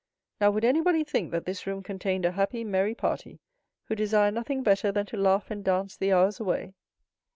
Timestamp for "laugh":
5.15-5.51